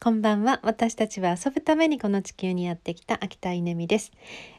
[0.00, 0.60] こんばんは。
[0.62, 4.12] 私たちは遊ぶためにこの地球にやってきた秋田稲美です。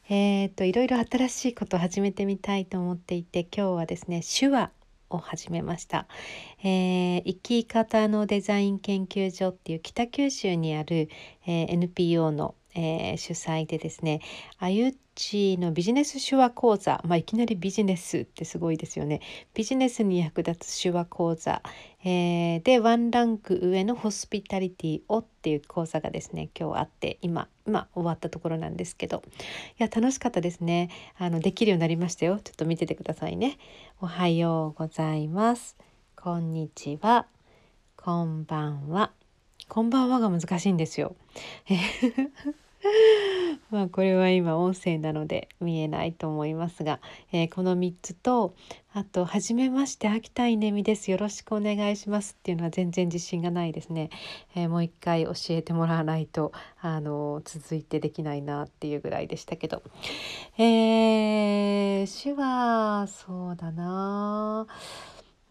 [0.09, 4.69] えー、っといろいろ新しいことを始めてみたいと思っていて、今日はですね、手話
[5.09, 6.07] を始めました。
[6.61, 11.07] えー、生き方のデザイン研究所っていう北九州にある、
[11.47, 14.21] えー、NPO のえー、主催でですね
[14.57, 19.19] あゆっちのビジネス手話講座、まあ、いきなりビジネスってすごいですよね。
[19.53, 21.61] ビジネスに役立つ手話講座、
[22.05, 29.23] えー、でワンランク上のホスピタリティをっていう講座がですね今日あって今今終わったところなんですけど
[29.77, 30.89] いや楽しかったですね。
[31.17, 32.39] あのできるようになりましたよ。
[32.41, 33.57] ちょっと見ててくださいね。
[33.99, 35.75] おはようございます。
[36.15, 37.25] こんにちは。
[37.97, 39.18] こんばんは。
[39.69, 41.15] こんばんはが難しいんですよ。
[43.69, 46.99] まあこれは今音声なので見えないと思いますが、
[47.31, 48.55] えー、この3つと
[48.93, 51.11] あと「はじめまして秋田稲美です。
[51.11, 54.09] よろしくお願いします」っていうのは全然自信がないですね、
[54.55, 59.83] えー、もう一回教えてもらわないとあの続いてできないなっていうぐらいでしたけど。
[60.57, 64.65] えー、手話そうだな。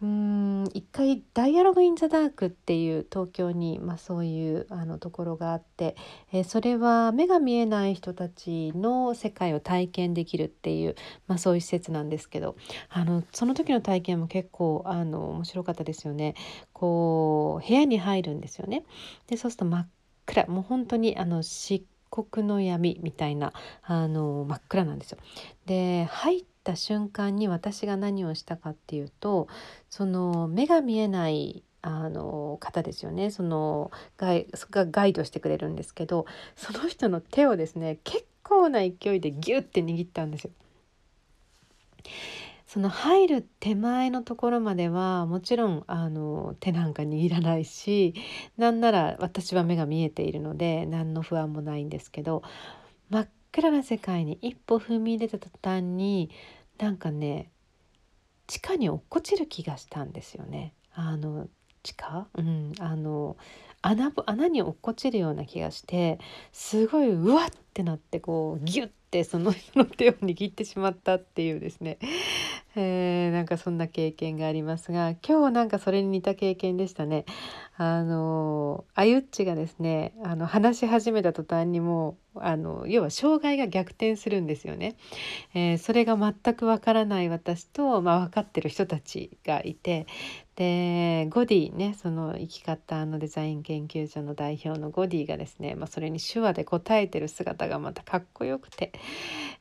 [0.02, 0.47] うん。
[0.74, 5.96] 一回「ダイアログ・イン・ザ・ダーク」っていう東京に、まあ、そういうあのところがあって、
[6.32, 10.94] えー、それは目が見えない人たちの世界を体験できるっていう、
[11.26, 12.56] まあ、そういう施設なんですけど
[12.88, 16.34] あのその時の体験も結構あの面白かったですよね。
[16.72, 18.84] こう部屋に入るんですよね。
[19.26, 19.88] でそうすると真っ
[20.26, 25.18] 暗もう本当にあの漆黒の闇みたいなあの真っ暗なんですよ。
[25.66, 29.48] で入った瞬間に私が何をしたかっていうと
[29.88, 40.50] その目が見えないあの方ですよねそのガイがガイドしてくれるんですけどその人の手をですね結構な勢いでギュッて握ったんですよ。
[42.66, 48.12] その入る手前のところまではもちろんあの手なんか握らないし
[48.58, 52.42] なんなら私は目が見えているので何の不安もないんですけど
[53.08, 56.30] 真っ暗な世界に一歩踏み入れた途端に
[56.78, 57.50] なんかね
[58.46, 60.72] 地下に落っこちる気がしたんですよね。
[60.94, 61.48] あの
[61.82, 63.36] 地下、うん、あの
[63.82, 66.18] 穴穴に落っこちるような気がして
[66.52, 71.98] すごいうわってなってこうギュッてその 人の手を握ってしまったっていうですね、
[72.76, 77.24] えー、なんかそんな経験がありますが今日なんかそれに似た経験でしたね。
[77.76, 84.96] あのあゆっちがですねあの話し始めた途端にもうあの要は障害が逆転するんですよね。
[85.54, 90.06] えー、それが全くわからない私と、まあ、分かってる人たちがいて
[90.58, 98.92] でゴディねその生き方のデザイン研究所の代表のゴディがですね、まあ、それに手話で答えてる姿がまたかっこよくて、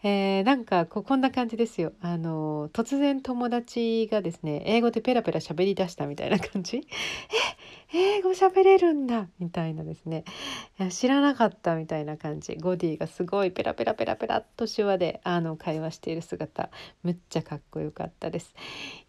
[0.02, 1.94] えー、なんかここんな感じですよ。
[2.02, 6.78] あの突然友達がですね英語でペラペラ喋りだしたみたいな感じ。
[6.78, 6.82] え
[7.94, 10.26] 英語喋れるんだみたいなですね。
[10.80, 12.56] いや知らなかったみたいな感じ。
[12.56, 16.70] ゴディがすごいペラペラペラペラっと手話であの会話している姿
[17.04, 18.54] むっちゃかっこよかったです。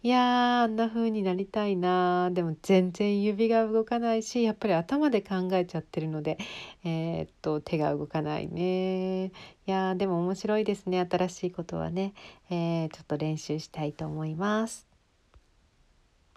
[0.01, 6.37] いやーあんな風になりたいなでも全然指が動かないしやっぱり頭で考えちゃってるので、
[6.85, 9.25] えー、っと手が動かないね。
[9.25, 9.31] い
[9.65, 11.05] やでも面白いですね。
[11.09, 12.13] 新しいことはね、
[12.49, 14.88] えー、ちょっと練習したいと思います。